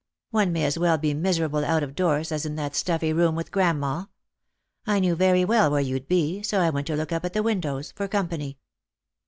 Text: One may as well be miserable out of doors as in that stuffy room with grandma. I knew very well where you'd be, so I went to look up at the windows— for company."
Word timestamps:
One 0.31 0.51
may 0.51 0.63
as 0.65 0.79
well 0.79 0.97
be 0.97 1.13
miserable 1.13 1.63
out 1.63 1.83
of 1.83 1.93
doors 1.93 2.31
as 2.31 2.43
in 2.43 2.55
that 2.55 2.73
stuffy 2.75 3.13
room 3.13 3.35
with 3.35 3.51
grandma. 3.51 4.05
I 4.87 4.99
knew 4.99 5.13
very 5.13 5.45
well 5.45 5.69
where 5.69 5.79
you'd 5.79 6.07
be, 6.07 6.41
so 6.41 6.59
I 6.59 6.71
went 6.71 6.87
to 6.87 6.95
look 6.95 7.11
up 7.11 7.23
at 7.23 7.33
the 7.33 7.43
windows— 7.43 7.91
for 7.95 8.07
company." 8.07 8.57